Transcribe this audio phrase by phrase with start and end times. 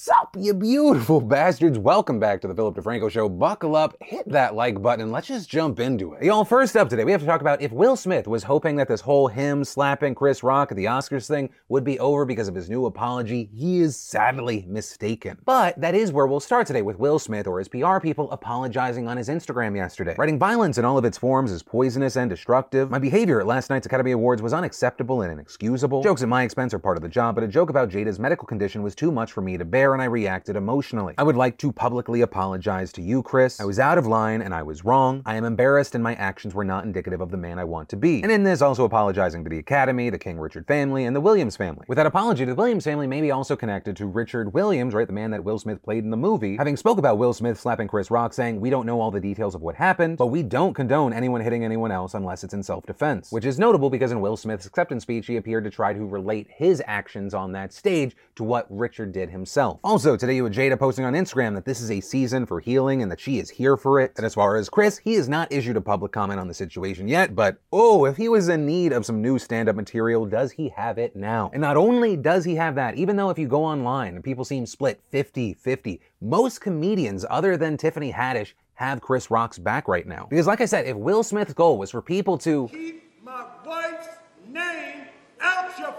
[0.00, 1.76] Sup, you beautiful bastards.
[1.76, 3.28] Welcome back to the Philip DeFranco Show.
[3.28, 6.22] Buckle up, hit that like button, and let's just jump into it.
[6.22, 8.86] Y'all, first up today, we have to talk about if Will Smith was hoping that
[8.86, 12.54] this whole him slapping Chris Rock at the Oscars thing would be over because of
[12.54, 15.36] his new apology, he is sadly mistaken.
[15.44, 19.08] But that is where we'll start today with Will Smith or his PR people apologizing
[19.08, 20.14] on his Instagram yesterday.
[20.16, 22.88] Writing violence in all of its forms is poisonous and destructive.
[22.88, 26.04] My behavior at last night's Academy Awards was unacceptable and inexcusable.
[26.04, 28.46] Jokes at my expense are part of the job, but a joke about Jada's medical
[28.46, 31.14] condition was too much for me to bear and I reacted emotionally.
[31.18, 33.60] I would like to publicly apologize to you, Chris.
[33.60, 35.22] I was out of line and I was wrong.
[35.26, 37.96] I am embarrassed and my actions were not indicative of the man I want to
[37.96, 38.22] be.
[38.22, 41.56] And in this, also apologizing to the Academy, the King Richard family, and the Williams
[41.56, 41.84] family.
[41.88, 45.12] With that apology, the Williams family may be also connected to Richard Williams, right, the
[45.12, 48.10] man that Will Smith played in the movie, having spoke about Will Smith slapping Chris
[48.10, 51.12] Rock, saying, we don't know all the details of what happened, but we don't condone
[51.12, 53.30] anyone hitting anyone else unless it's in self-defense.
[53.30, 56.46] Which is notable because in Will Smith's acceptance speech, he appeared to try to relate
[56.50, 59.77] his actions on that stage to what Richard did himself.
[59.84, 63.02] Also, today you had Jada posting on Instagram that this is a season for healing
[63.02, 64.12] and that she is here for it.
[64.16, 67.06] And as far as Chris, he has not issued a public comment on the situation
[67.06, 70.50] yet, but oh, if he was in need of some new stand up material, does
[70.50, 71.50] he have it now?
[71.52, 74.44] And not only does he have that, even though if you go online and people
[74.44, 80.06] seem split 50 50, most comedians other than Tiffany Haddish have Chris Rock's back right
[80.06, 80.26] now.
[80.28, 84.08] Because, like I said, if Will Smith's goal was for people to Keep my wife's
[84.48, 85.02] name
[85.40, 85.94] out your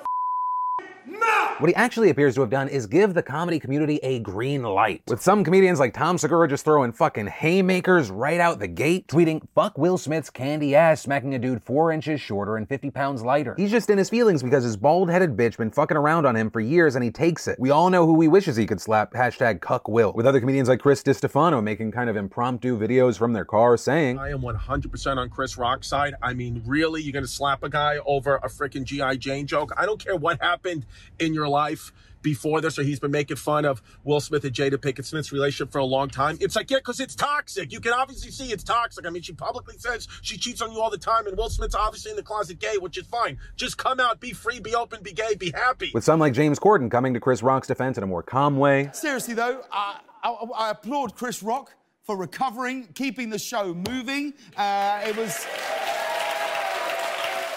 [1.06, 1.19] mouth.
[1.60, 5.02] What he actually appears to have done is give the comedy community a green light.
[5.10, 9.42] With some comedians like Tom Segura just throwing fucking haymakers right out the gate, tweeting,
[9.56, 13.56] fuck Will Smith's candy ass smacking a dude four inches shorter and 50 pounds lighter.
[13.58, 16.50] He's just in his feelings because his bald headed bitch been fucking around on him
[16.50, 17.60] for years and he takes it.
[17.60, 20.14] We all know who he wishes he could slap, hashtag cuck Will.
[20.14, 24.18] With other comedians like Chris DiStefano making kind of impromptu videos from their car saying,
[24.18, 26.14] I am 100% on Chris Rock's side.
[26.22, 29.18] I mean, really, you're to slap a guy over a freaking G.I.
[29.18, 29.74] Jane joke?
[29.76, 30.86] I don't care what happened
[31.20, 34.74] in your life before this, or he's been making fun of Will Smith and Jada
[34.74, 36.38] Pinkett Smith's relationship for a long time.
[36.42, 37.72] It's like, yeah, because it's toxic.
[37.72, 39.06] You can obviously see it's toxic.
[39.06, 41.76] I mean, she publicly says she cheats on you all the time, and Will Smith's
[41.76, 43.38] obviously in the closet gay, which is fine.
[43.56, 45.92] Just come out, be free, be open, be gay, be happy.
[45.94, 48.90] with some like James Corden coming to Chris Rock's defense in a more calm way.
[48.94, 54.34] Seriously, though, I, I, I applaud Chris Rock for recovering, keeping the show moving.
[54.58, 55.46] Uh, it was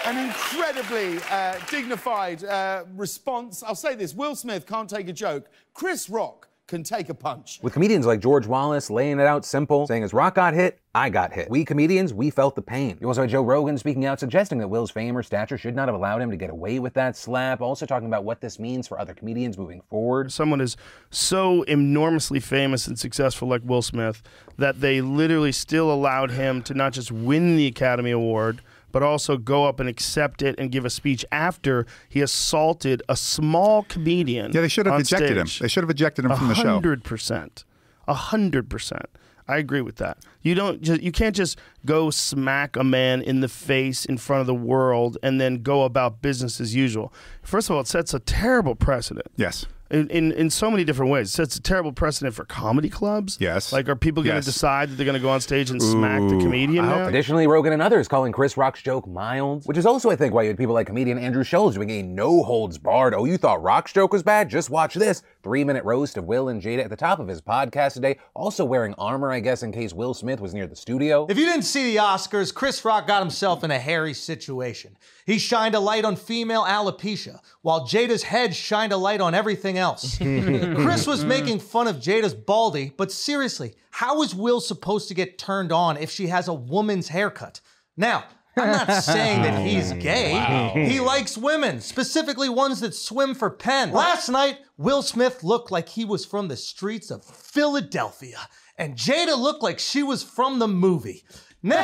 [0.05, 3.63] an incredibly uh, dignified uh, response.
[3.63, 7.59] I'll say this Will Smith can't take a joke, Chris Rock can take a punch.
[7.61, 11.09] With comedians like George Wallace laying it out simple, saying as Rock got hit, I
[11.09, 11.49] got hit.
[11.49, 12.97] We comedians, we felt the pain.
[13.01, 15.87] You also had Joe Rogan speaking out, suggesting that Will's fame or stature should not
[15.87, 17.61] have allowed him to get away with that slap.
[17.61, 20.31] Also talking about what this means for other comedians moving forward.
[20.31, 20.77] someone is
[21.09, 24.23] so enormously famous and successful like Will Smith
[24.57, 28.61] that they literally still allowed him to not just win the Academy Award,
[28.93, 33.17] but also go up and accept it and give a speech after he assaulted a
[33.17, 34.53] small comedian.
[34.53, 35.47] Yeah, they should have ejected him.
[35.59, 36.75] They should have ejected him from the show.
[36.75, 37.65] hundred percent.
[38.07, 39.07] A hundred percent.
[39.47, 40.19] I agree with that.
[40.41, 44.39] You don't just you can't just go smack a man in the face in front
[44.41, 47.11] of the world and then go about business as usual.
[47.41, 49.27] First of all, it sets a terrible precedent.
[49.35, 49.65] Yes.
[49.93, 51.27] In, in, in so many different ways.
[51.29, 53.37] It sets a terrible precedent for comedy clubs.
[53.39, 53.71] Yes.
[53.71, 54.45] Like, are people going to Yes.
[54.45, 57.05] decide that they're going to go on stage and smack the comedian now?
[57.07, 60.41] Additionally, Rogan and others calling Chris Rock's joke mild, which is also, I think, why
[60.41, 63.13] you had people like comedian Andrew Schulz doing a no holds barred.
[63.13, 64.49] Oh, you thought Rock's joke was bad?
[64.49, 67.39] Just watch this three minute roast of Will and Jada at the top of his
[67.39, 68.17] podcast today.
[68.33, 71.27] Also wearing armor, I guess, in case Will Smith was near the studio.
[71.29, 74.97] If you didn't see the Oscars, Chris Rock got himself in a hairy situation.
[75.27, 79.77] He shined a light on female alopecia, while Jada's head shined a light on everything
[79.77, 79.82] else.
[80.83, 85.37] Chris was making fun of Jada's baldy, but seriously, how is Will supposed to get
[85.37, 87.61] turned on if she has a woman's haircut?
[87.97, 88.25] Now,
[88.57, 89.65] I'm not saying that hmm.
[89.65, 90.87] he's gay.
[90.87, 93.91] He likes women, specifically ones that swim for Penn.
[93.91, 98.39] Last night, Will Smith looked like he was from the streets of Philadelphia,
[98.77, 101.23] and Jada looked like she was from the movie.
[101.65, 101.77] Now,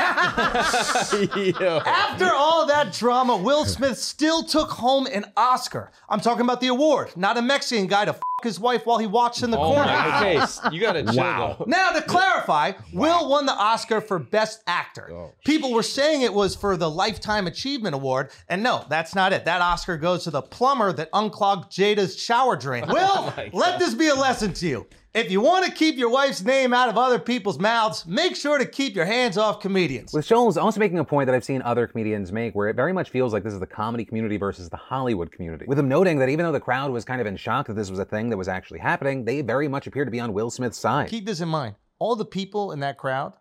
[1.85, 5.91] after all that drama, Will Smith still took home an Oscar.
[6.09, 8.13] I'm talking about the award, not a Mexican guy to
[8.43, 9.85] his wife while he watched in the Oh corner.
[9.91, 10.59] my face.
[10.71, 11.63] You gotta chill though.
[11.67, 15.11] Now, to clarify, Will won the Oscar for Best Actor.
[15.45, 19.45] People were saying it was for the Lifetime Achievement Award, and no, that's not it.
[19.45, 22.85] That Oscar goes to the plumber that unclogged Jada's shower drain.
[22.89, 24.87] Will, let this be a lesson to you.
[25.11, 28.59] If you want to keep your wife's name out of other people's mouths, make sure
[28.59, 30.13] to keep your hands off comedians.
[30.13, 32.93] With Schulz also making a point that I've seen other comedians make, where it very
[32.93, 35.65] much feels like this is the comedy community versus the Hollywood community.
[35.67, 37.89] With him noting that even though the crowd was kind of in shock that this
[37.89, 40.49] was a thing that was actually happening, they very much appear to be on Will
[40.49, 41.09] Smith's side.
[41.09, 41.75] Keep this in mind.
[41.99, 43.33] All the people in that crowd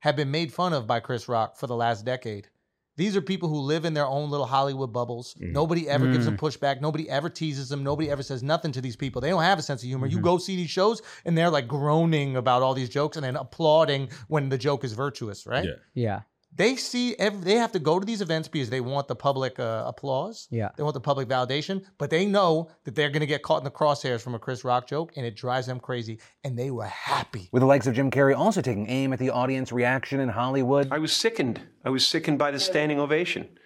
[0.00, 2.48] have been made fun of by Chris Rock for the last decade.
[2.96, 5.34] These are people who live in their own little Hollywood bubbles.
[5.34, 5.52] Mm-hmm.
[5.52, 6.40] Nobody ever gives them mm.
[6.40, 6.80] pushback.
[6.80, 7.84] Nobody ever teases them.
[7.84, 9.20] Nobody ever says nothing to these people.
[9.20, 10.06] They don't have a sense of humor.
[10.06, 10.24] You mm-hmm.
[10.24, 14.08] go see these shows and they're like groaning about all these jokes and then applauding
[14.28, 15.66] when the joke is virtuous, right?
[15.66, 15.72] Yeah.
[15.92, 16.20] Yeah.
[16.56, 19.60] They see every, they have to go to these events because they want the public
[19.60, 20.48] uh, applause.
[20.50, 20.70] Yeah.
[20.76, 23.64] They want the public validation, but they know that they're going to get caught in
[23.64, 26.18] the crosshairs from a Chris Rock joke and it drives them crazy.
[26.44, 27.50] And they were happy.
[27.52, 30.88] With the likes of Jim Carrey also taking aim at the audience reaction in Hollywood.
[30.90, 31.60] I was sickened.
[31.84, 33.58] I was sickened by the standing ovation.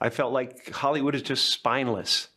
[0.00, 2.28] I felt like Hollywood is just spineless,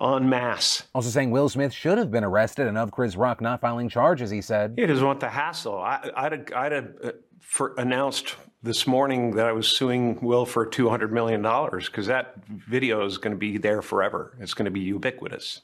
[0.00, 0.84] en masse.
[0.94, 4.30] Also saying Will Smith should have been arrested and of Chris Rock not filing charges,
[4.30, 4.74] he said.
[4.76, 5.78] He doesn't want the hassle.
[5.78, 10.44] I, I'd, have- I'd have uh, for, announced this morning that I was suing Will
[10.44, 14.36] for $200 million because that video is going to be there forever.
[14.38, 15.62] It's going to be ubiquitous.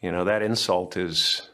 [0.00, 1.50] You know, that insult is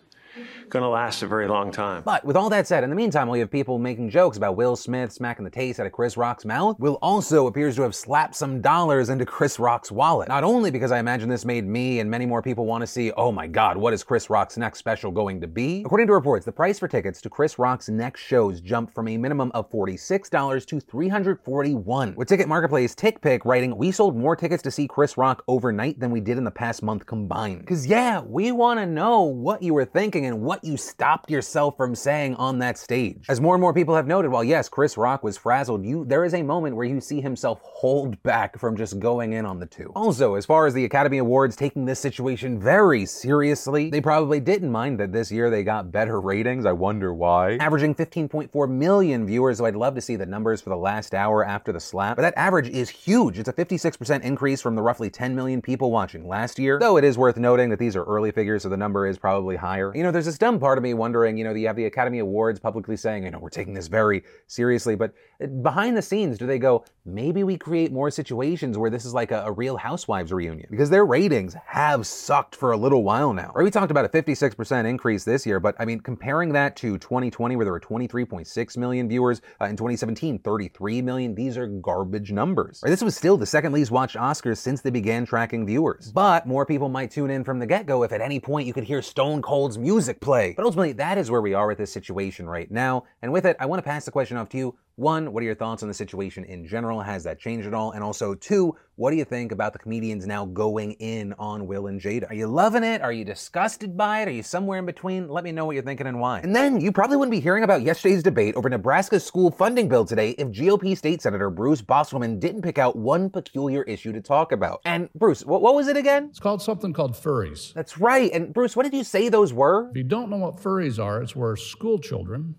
[0.73, 2.03] going to last a very long time.
[2.03, 4.75] But with all that said, in the meantime, you have people making jokes about Will
[4.75, 8.35] Smith smacking the taste out of Chris Rock's mouth, Will also appears to have slapped
[8.35, 10.29] some dollars into Chris Rock's wallet.
[10.29, 13.13] Not only because I imagine this made me and many more people want to see,
[13.13, 15.83] oh my god, what is Chris Rock's next special going to be?
[15.85, 19.19] According to reports, the price for tickets to Chris Rock's next shows jumped from a
[19.19, 22.17] minimum of $46 to $341.
[22.17, 26.11] With Ticket Marketplace TickPick writing, we sold more tickets to see Chris Rock overnight than
[26.11, 27.67] we did in the past month combined.
[27.67, 31.77] Cause yeah, we want to know what you were thinking and what you stopped yourself
[31.77, 33.25] from saying on that stage.
[33.29, 36.25] As more and more people have noted, while yes, Chris Rock was frazzled, you there
[36.25, 39.67] is a moment where you see himself hold back from just going in on the
[39.67, 39.91] two.
[39.97, 44.71] Also, as far as the Academy Awards taking this situation very seriously, they probably didn't
[44.71, 46.65] mind that this year they got better ratings.
[46.65, 47.57] I wonder why.
[47.57, 51.45] Averaging 15.4 million viewers, so I'd love to see the numbers for the last hour
[51.45, 52.17] after the slap.
[52.17, 53.39] But that average is huge.
[53.39, 56.79] It's a 56% increase from the roughly 10 million people watching last year.
[56.79, 59.57] Though it is worth noting that these are early figures, so the number is probably
[59.57, 59.93] higher.
[59.95, 62.19] You know, there's this dumb part of me wondering, you know, you have the Academy
[62.19, 65.13] Awards publicly saying, you know, we're taking this very seriously, but
[65.47, 69.31] behind the scenes, do they go, maybe we create more situations where this is like
[69.31, 70.69] a, a real Housewives reunion?
[70.71, 73.53] Because their ratings have sucked for a little while now.
[73.55, 73.65] Right?
[73.65, 77.57] We talked about a 56% increase this year, but I mean, comparing that to 2020,
[77.57, 82.81] where there were 23.6 million viewers, uh, in 2017, 33 million, these are garbage numbers.
[82.83, 82.91] Right?
[82.91, 86.13] This was still the second least watched Oscars since they began tracking viewers.
[86.13, 88.73] But more people might tune in from the get go if at any point you
[88.73, 90.55] could hear Stone Cold's music play.
[90.57, 93.05] But ultimately, that is where we are with this situation right now.
[93.23, 94.75] And with it, I want to pass the question off to you.
[94.97, 97.01] One, what are your thoughts on the situation in general?
[97.01, 97.93] Has that changed at all?
[97.93, 101.87] And also, two, what do you think about the comedians now going in on Will
[101.87, 102.31] and Jada?
[102.31, 103.01] Are you loving it?
[103.01, 104.29] Are you disgusted by it?
[104.29, 105.29] Are you somewhere in between?
[105.29, 106.41] Let me know what you're thinking and why.
[106.41, 110.05] And then you probably wouldn't be hearing about yesterday's debate over Nebraska's school funding bill
[110.05, 114.53] today if GOP State Senator Bruce Bostelman didn't pick out one peculiar issue to talk
[114.53, 114.83] about.
[114.85, 116.27] And Bruce, what, what was it again?
[116.29, 117.73] It's called something called furries.
[117.73, 118.31] That's right.
[118.31, 119.89] And Bruce, what did you say those were?
[119.89, 122.57] If you don't know what furries are, it's where school children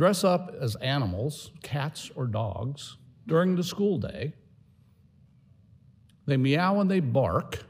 [0.00, 4.32] dress up as animals, cats or dogs, during the school day.
[6.24, 7.66] They meow and they bark,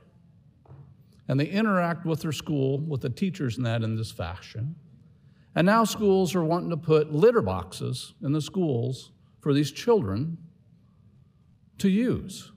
[1.27, 4.77] and they interact with their school, with the teachers and that in this fashion.
[5.57, 9.11] And now schools are wanting to put litter boxes in the schools
[9.41, 10.39] for these children
[11.79, 12.53] to use.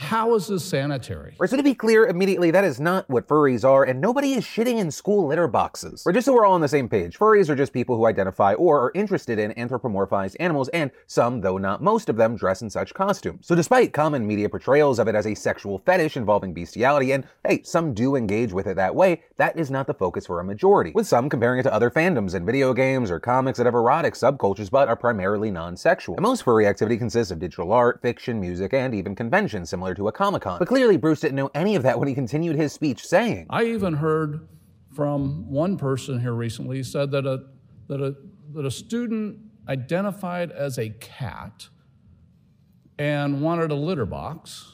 [0.00, 1.34] How is this sanitary?
[1.44, 4.78] So to be clear immediately, that is not what furries are, and nobody is shitting
[4.78, 6.04] in school litter boxes.
[6.06, 8.54] Or just so we're all on the same page, furries are just people who identify
[8.54, 12.70] or are interested in anthropomorphized animals, and some, though not most of them, dress in
[12.70, 13.46] such costumes.
[13.46, 17.62] So despite common media portrayals of it as a sexual fetish involving bestiality, and hey,
[17.64, 20.92] some do engage with it that way, that is not the focus for a majority,
[20.94, 24.14] with some comparing it to other fandoms in video games or comics that have erotic
[24.14, 26.16] subcultures but are primarily non-sexual.
[26.16, 30.08] And most furry activity consists of digital art, fiction, music, and even conventions similar to
[30.08, 30.58] a Comic Con.
[30.58, 33.64] But clearly, Bruce didn't know any of that when he continued his speech, saying, I
[33.64, 34.48] even heard
[34.94, 37.44] from one person here recently said that a
[37.88, 38.16] that a
[38.54, 41.68] that a student identified as a cat
[42.98, 44.72] and wanted a litter box.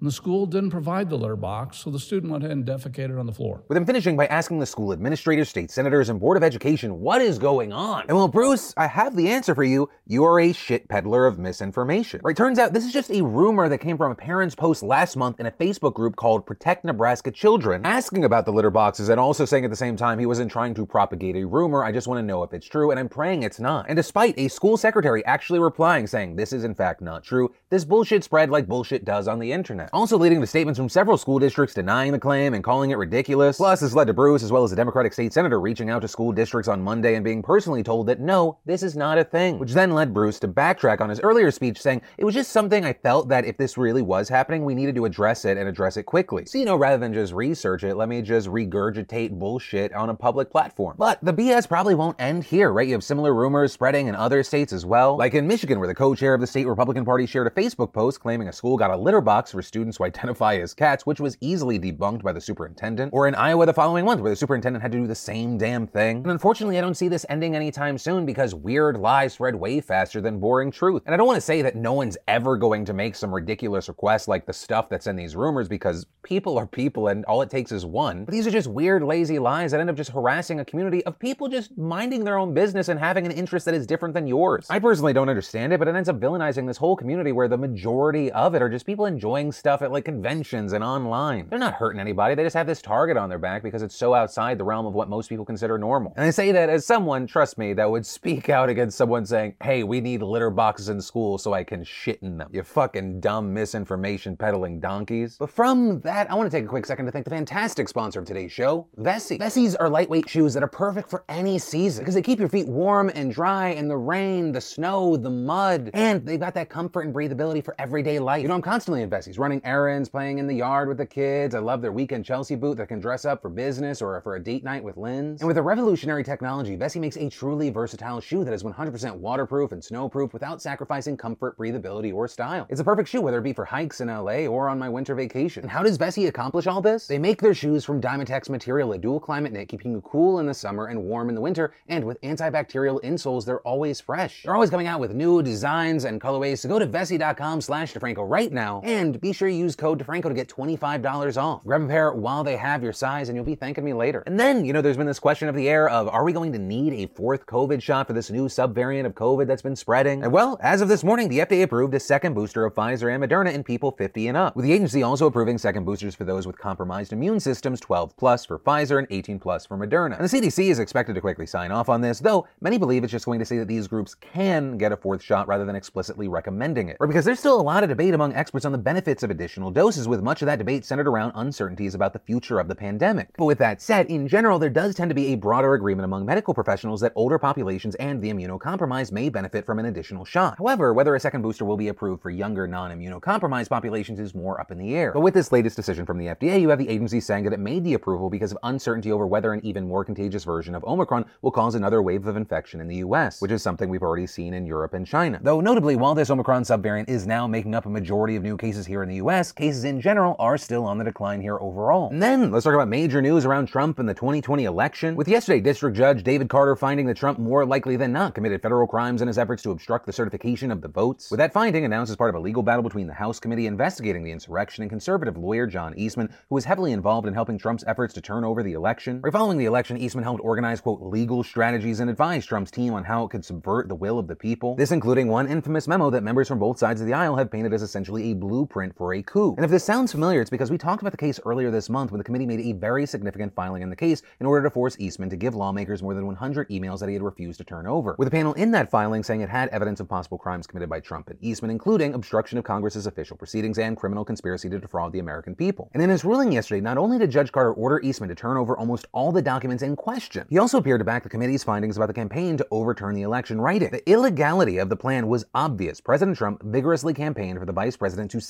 [0.00, 3.20] And the school didn't provide the litter box, so the student went ahead and defecated
[3.20, 3.62] on the floor.
[3.68, 7.20] with him finishing by asking the school administrators, state senators, and Board of Education what
[7.20, 8.06] is going on.
[8.08, 9.90] And well, Bruce, I have the answer for you.
[10.06, 12.22] You are a shit peddler of misinformation.
[12.24, 15.18] Right, turns out this is just a rumor that came from a parent's post last
[15.18, 19.20] month in a Facebook group called Protect Nebraska Children, asking about the litter boxes and
[19.20, 21.84] also saying at the same time he wasn't trying to propagate a rumor.
[21.84, 23.84] I just want to know if it's true, and I'm praying it's not.
[23.86, 27.84] And despite a school secretary actually replying saying this is in fact not true, this
[27.84, 29.89] bullshit spread like bullshit does on the internet.
[29.92, 33.56] Also leading to statements from several school districts denying the claim and calling it ridiculous.
[33.56, 36.08] Plus, this led to Bruce, as well as a Democratic state senator, reaching out to
[36.08, 39.58] school districts on Monday and being personally told that no, this is not a thing,
[39.58, 42.84] which then led Bruce to backtrack on his earlier speech saying it was just something
[42.84, 45.96] I felt that if this really was happening, we needed to address it and address
[45.96, 46.44] it quickly.
[46.46, 50.14] So, you know, rather than just research it, let me just regurgitate bullshit on a
[50.14, 50.96] public platform.
[50.98, 52.86] But the BS probably won't end here, right?
[52.86, 55.16] You have similar rumors spreading in other states as well.
[55.16, 57.92] Like in Michigan, where the co chair of the state Republican Party shared a Facebook
[57.92, 61.20] post claiming a school got a litter box for students who identify as cats, which
[61.20, 63.14] was easily debunked by the superintendent.
[63.14, 65.86] Or in Iowa the following month, where the superintendent had to do the same damn
[65.86, 66.18] thing.
[66.18, 70.20] And unfortunately, I don't see this ending anytime soon because weird lies spread way faster
[70.20, 71.02] than boring truth.
[71.06, 73.88] And I don't want to say that no one's ever going to make some ridiculous
[73.88, 77.48] request like the stuff that's in these rumors because people are people and all it
[77.48, 78.26] takes is one.
[78.26, 81.18] But these are just weird, lazy lies that end up just harassing a community of
[81.18, 84.66] people just minding their own business and having an interest that is different than yours.
[84.68, 87.56] I personally don't understand it, but it ends up villainizing this whole community where the
[87.56, 91.46] majority of it are just people enjoying stuff at like conventions and online.
[91.48, 94.14] They're not hurting anybody, they just have this target on their back because it's so
[94.14, 96.12] outside the realm of what most people consider normal.
[96.16, 99.54] And I say that as someone, trust me, that would speak out against someone saying,
[99.62, 102.50] hey, we need litter boxes in school so I can shit in them.
[102.52, 105.36] You fucking dumb misinformation peddling donkeys.
[105.38, 108.20] But from that, I want to take a quick second to thank the fantastic sponsor
[108.20, 109.38] of today's show, Vessi.
[109.38, 112.66] Vessies are lightweight shoes that are perfect for any season because they keep your feet
[112.66, 117.02] warm and dry in the rain, the snow, the mud, and they've got that comfort
[117.02, 118.42] and breathability for everyday life.
[118.42, 121.54] You know, I'm constantly in Vessies, running errands, playing in the yard with the kids.
[121.54, 124.42] I love their weekend Chelsea boot that can dress up for business or for a
[124.42, 125.40] date night with Linz.
[125.40, 129.72] And with a revolutionary technology, Vessi makes a truly versatile shoe that is 100% waterproof
[129.72, 132.66] and snowproof without sacrificing comfort, breathability, or style.
[132.68, 135.14] It's a perfect shoe whether it be for hikes in LA or on my winter
[135.14, 135.62] vacation.
[135.62, 137.06] And how does Vessi accomplish all this?
[137.06, 140.46] They make their shoes from Dymatex material, a dual climate knit, keeping you cool in
[140.46, 144.42] the summer and warm in the winter, and with antibacterial insoles, they're always fresh.
[144.42, 148.28] They're always coming out with new designs and colorways, so go to Vessi.com slash DeFranco
[148.28, 151.64] right now, and be sure you use code DeFranco to get $25 off.
[151.64, 154.22] Grab a pair while they have your size, and you'll be thanking me later.
[154.26, 156.52] And then, you know, there's been this question of the air of, are we going
[156.52, 160.22] to need a fourth COVID shot for this new subvariant of COVID that's been spreading?
[160.22, 163.22] And well, as of this morning, the FDA approved a second booster of Pfizer and
[163.22, 166.46] Moderna in people 50 and up, with the agency also approving second boosters for those
[166.46, 170.18] with compromised immune systems 12 plus for Pfizer and 18 plus for Moderna.
[170.18, 173.10] And the CDC is expected to quickly sign off on this, though many believe it's
[173.10, 176.28] just going to say that these groups can get a fourth shot rather than explicitly
[176.28, 176.96] recommending it.
[177.00, 179.70] Or because there's still a lot of debate among experts on the benefits of additional
[179.70, 183.30] doses, with much of that debate centered around uncertainties about the future of the pandemic.
[183.36, 186.26] But with that said, in general, there does tend to be a broader agreement among
[186.26, 190.56] medical professionals that older populations and the immunocompromised may benefit from an additional shot.
[190.58, 194.70] However, whether a second booster will be approved for younger non-immunocompromised populations is more up
[194.70, 195.12] in the air.
[195.12, 197.60] But with this latest decision from the FDA, you have the agency saying that it
[197.60, 201.24] made the approval because of uncertainty over whether an even more contagious version of Omicron
[201.42, 204.54] will cause another wave of infection in the US, which is something we've already seen
[204.54, 205.38] in Europe and China.
[205.42, 208.86] Though notably, while this Omicron subvariant is now making up a majority of new cases
[208.86, 212.10] here in the US, cases in general are still on the decline here overall.
[212.10, 215.14] And then let's talk about major news around Trump and the 2020 election.
[215.14, 218.86] With yesterday, District Judge David Carter finding that Trump more likely than not committed federal
[218.86, 221.30] crimes in his efforts to obstruct the certification of the votes.
[221.30, 224.24] With that finding announced as part of a legal battle between the House committee investigating
[224.24, 228.14] the insurrection and conservative lawyer John Eastman, who was heavily involved in helping Trump's efforts
[228.14, 229.20] to turn over the election.
[229.20, 233.04] Right following the election, Eastman helped organize, quote, legal strategies and advise Trump's team on
[233.04, 234.76] how it could subvert the will of the people.
[234.76, 237.72] This including one infamous memo that members from both sides of the aisle have painted
[237.72, 239.54] as essentially a blueprint for coup.
[239.56, 242.12] And if this sounds familiar, it's because we talked about the case earlier this month
[242.12, 244.96] when the committee made a very significant filing in the case in order to force
[244.98, 248.14] Eastman to give lawmakers more than 100 emails that he had refused to turn over.
[248.18, 251.00] With the panel in that filing saying it had evidence of possible crimes committed by
[251.00, 255.18] Trump and Eastman, including obstruction of Congress's official proceedings and criminal conspiracy to defraud the
[255.18, 255.90] American people.
[255.92, 258.76] And in his ruling yesterday, not only did Judge Carter order Eastman to turn over
[258.78, 262.06] almost all the documents in question, he also appeared to back the committee's findings about
[262.06, 266.00] the campaign to overturn the election, writing, The illegality of the plan was obvious.
[266.00, 268.40] President Trump vigorously campaigned for the vice president to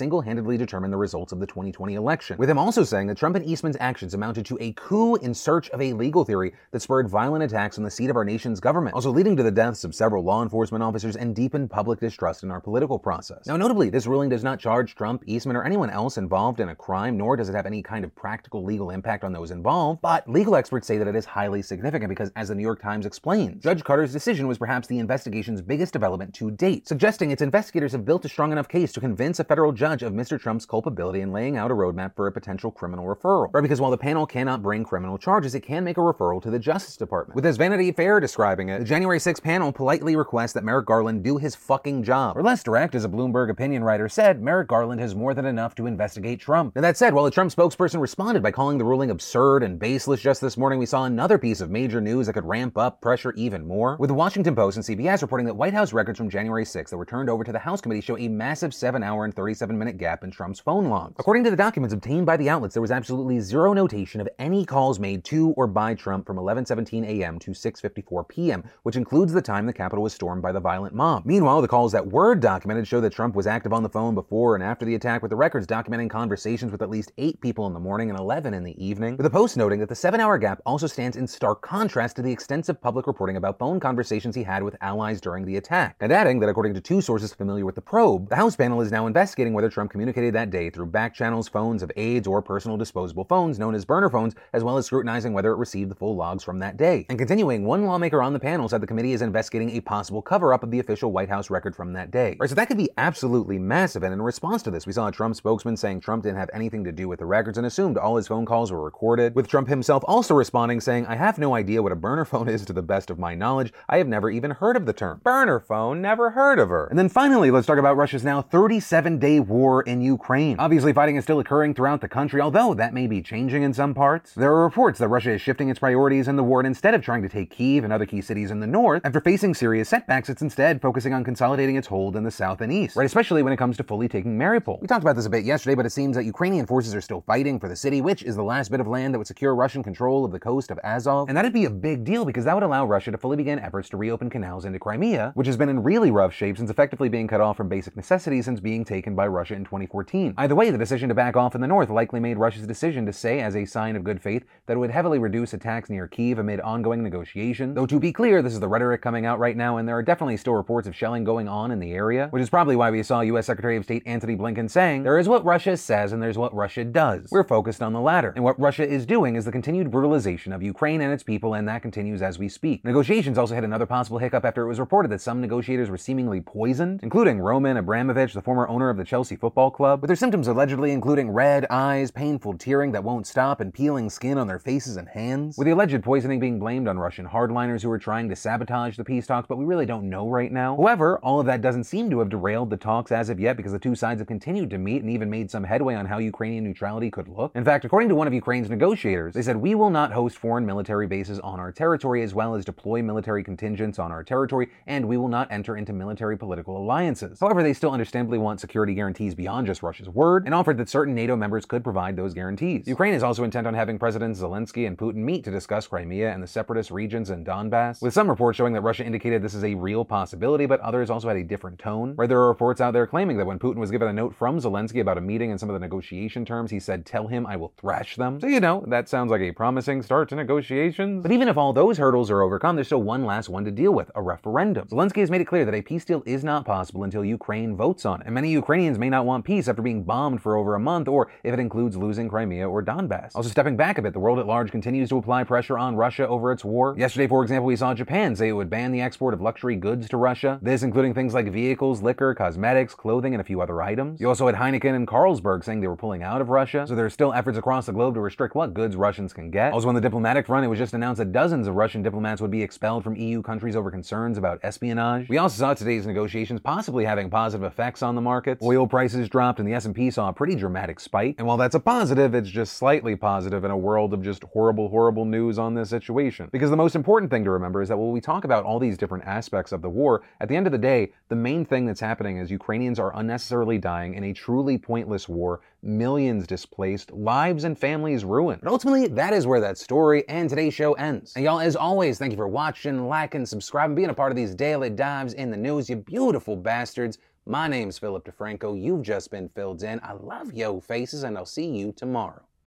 [0.56, 3.76] determine the results of the 2020 election, with him also saying that Trump and Eastman's
[3.80, 7.78] actions amounted to a coup in search of a legal theory that spurred violent attacks
[7.78, 10.42] on the seat of our nation's government, also leading to the deaths of several law
[10.42, 13.46] enforcement officers and deepened public distrust in our political process.
[13.46, 16.74] Now, notably, this ruling does not charge Trump, Eastman, or anyone else involved in a
[16.74, 20.28] crime, nor does it have any kind of practical legal impact on those involved, but
[20.28, 23.62] legal experts say that it is highly significant because, as the New York Times explains,
[23.62, 28.04] Judge Carter's decision was perhaps the investigation's biggest development to date, suggesting its investigators have
[28.04, 30.39] built a strong enough case to convince a federal judge of Mr.
[30.40, 33.48] Trump's culpability and laying out a roadmap for a potential criminal referral.
[33.52, 36.50] Right, because while the panel cannot bring criminal charges, it can make a referral to
[36.50, 37.36] the Justice Department.
[37.36, 41.22] With as Vanity Fair describing it, the January 6 panel politely requests that Merrick Garland
[41.22, 42.36] do his fucking job.
[42.36, 45.74] Or less direct, as a Bloomberg opinion writer said, Merrick Garland has more than enough
[45.76, 46.74] to investigate Trump.
[46.74, 50.20] Now that said, while the Trump spokesperson responded by calling the ruling absurd and baseless
[50.20, 53.32] just this morning, we saw another piece of major news that could ramp up pressure
[53.32, 53.96] even more.
[53.98, 56.96] With the Washington Post and CBS reporting that White House records from January 6 that
[56.96, 59.98] were turned over to the House committee show a massive 7 hour and 37 minute
[59.98, 61.16] gap in Trump's phone logs.
[61.18, 64.64] According to the documents obtained by the outlets, there was absolutely zero notation of any
[64.64, 67.38] calls made to or by Trump from 11:17 a.m.
[67.38, 71.24] to 6:54 p.m., which includes the time the Capitol was stormed by the violent mob.
[71.26, 74.54] Meanwhile, the calls that were documented show that Trump was active on the phone before
[74.54, 77.72] and after the attack, with the records documenting conversations with at least eight people in
[77.72, 79.16] the morning and 11 in the evening.
[79.16, 82.32] With the post noting that the seven-hour gap also stands in stark contrast to the
[82.32, 86.40] extensive public reporting about phone conversations he had with allies during the attack, and adding
[86.40, 89.54] that according to two sources familiar with the probe, the House panel is now investigating
[89.54, 93.58] whether Trump communicated that day through back channels, phones of aides, or personal disposable phones
[93.58, 96.58] known as burner phones, as well as scrutinizing whether it received the full logs from
[96.58, 97.06] that day.
[97.08, 100.62] And continuing, one lawmaker on the panel said the committee is investigating a possible cover-up
[100.62, 102.36] of the official White House record from that day.
[102.38, 104.02] Right, so that could be absolutely massive.
[104.02, 106.84] And in response to this, we saw a Trump spokesman saying Trump didn't have anything
[106.84, 109.36] to do with the records and assumed all his phone calls were recorded.
[109.36, 112.64] With Trump himself also responding, saying, "I have no idea what a burner phone is
[112.64, 113.72] to the best of my knowledge.
[113.88, 116.02] I have never even heard of the term burner phone.
[116.02, 120.00] Never heard of her." And then finally, let's talk about Russia's now 37-day war in
[120.00, 120.09] Ukraine.
[120.58, 123.94] Obviously, fighting is still occurring throughout the country, although that may be changing in some
[123.94, 124.34] parts.
[124.34, 127.02] There are reports that Russia is shifting its priorities in the war, and instead of
[127.02, 130.28] trying to take Kiev and other key cities in the north, after facing serious setbacks,
[130.28, 133.06] it's instead focusing on consolidating its hold in the south and east, right?
[133.06, 134.80] Especially when it comes to fully taking Mariupol.
[134.80, 137.22] We talked about this a bit yesterday, but it seems that Ukrainian forces are still
[137.22, 139.82] fighting for the city, which is the last bit of land that would secure Russian
[139.82, 141.28] control of the coast of Azov.
[141.28, 143.88] And that'd be a big deal because that would allow Russia to fully begin efforts
[143.90, 147.26] to reopen canals into Crimea, which has been in really rough shape since effectively being
[147.26, 149.89] cut off from basic necessities since being taken by Russia in 2014.
[150.38, 153.12] Either way, the decision to back off in the north likely made Russia's decision to
[153.12, 156.38] say, as a sign of good faith, that it would heavily reduce attacks near Kiev
[156.38, 157.74] amid ongoing negotiation.
[157.74, 160.02] Though to be clear, this is the rhetoric coming out right now, and there are
[160.02, 163.02] definitely still reports of shelling going on in the area, which is probably why we
[163.02, 163.46] saw U.S.
[163.46, 166.84] Secretary of State Antony Blinken saying, There is what Russia says and there's what Russia
[166.84, 167.28] does.
[167.30, 168.32] We're focused on the latter.
[168.34, 171.68] And what Russia is doing is the continued brutalization of Ukraine and its people, and
[171.68, 172.84] that continues as we speak.
[172.84, 176.40] Negotiations also hit another possible hiccup after it was reported that some negotiators were seemingly
[176.40, 180.46] poisoned, including Roman Abramovich, the former owner of the Chelsea Football Club, with their symptoms
[180.46, 184.98] allegedly including red eyes, painful tearing that won't stop, and peeling skin on their faces
[184.98, 185.56] and hands.
[185.56, 189.04] With the alleged poisoning being blamed on Russian hardliners who were trying to sabotage the
[189.04, 190.76] peace talks, but we really don't know right now.
[190.76, 193.72] However, all of that doesn't seem to have derailed the talks as of yet because
[193.72, 196.64] the two sides have continued to meet and even made some headway on how Ukrainian
[196.64, 197.52] neutrality could look.
[197.54, 200.66] In fact, according to one of Ukraine's negotiators, they said, We will not host foreign
[200.66, 205.06] military bases on our territory as well as deploy military contingents on our territory, and
[205.06, 207.40] we will not enter into military political alliances.
[207.40, 211.14] However, they still understandably want security guarantees beyond just Russia's word and offered that certain
[211.14, 212.88] NATO members could provide those guarantees.
[212.88, 216.42] Ukraine is also intent on having Presidents Zelensky and Putin meet to discuss Crimea and
[216.42, 219.76] the separatist regions in Donbass, with some reports showing that Russia indicated this is a
[219.76, 222.16] real possibility, but others also had a different tone.
[222.16, 224.58] Where there are reports out there claiming that when Putin was given a note from
[224.58, 227.56] Zelensky about a meeting and some of the negotiation terms, he said, Tell him I
[227.56, 228.40] will thrash them.
[228.40, 231.22] So, you know, that sounds like a promising start to negotiations.
[231.22, 233.92] But even if all those hurdles are overcome, there's still one last one to deal
[233.92, 234.88] with a referendum.
[234.88, 238.04] Zelensky has made it clear that a peace deal is not possible until Ukraine votes
[238.04, 240.80] on it, and many Ukrainians may not want peace after being bombed for over a
[240.80, 243.32] month, or if it includes losing Crimea or Donbass.
[243.34, 246.26] Also, stepping back a bit, the world at large continues to apply pressure on Russia
[246.26, 246.94] over its war.
[246.98, 250.08] Yesterday, for example, we saw Japan say it would ban the export of luxury goods
[250.08, 254.20] to Russia, this including things like vehicles, liquor, cosmetics, clothing, and a few other items.
[254.20, 257.06] You also had Heineken and Carlsberg saying they were pulling out of Russia, so there
[257.06, 259.72] are still efforts across the globe to restrict what goods Russians can get.
[259.72, 262.50] Also, on the diplomatic front, it was just announced that dozens of Russian diplomats would
[262.50, 265.28] be expelled from EU countries over concerns about espionage.
[265.28, 268.62] We also saw today's negotiations possibly having positive effects on the markets.
[268.62, 271.34] Oil prices dropped and the S&P saw a pretty dramatic spike.
[271.38, 274.88] And while that's a positive, it's just slightly positive in a world of just horrible,
[274.88, 276.48] horrible news on this situation.
[276.52, 278.96] Because the most important thing to remember is that while we talk about all these
[278.96, 282.00] different aspects of the war, at the end of the day, the main thing that's
[282.00, 287.78] happening is Ukrainians are unnecessarily dying in a truly pointless war, millions displaced, lives and
[287.78, 288.60] families ruined.
[288.62, 291.32] But ultimately, that is where that story and today's show ends.
[291.34, 294.54] And y'all, as always, thank you for watching, liking, subscribing, being a part of these
[294.54, 297.18] daily dives in the news, you beautiful bastards.
[297.46, 298.80] My name's Philip DeFranco.
[298.80, 299.98] You've just been filled in.
[300.02, 302.42] I love yo faces, and I'll see you tomorrow.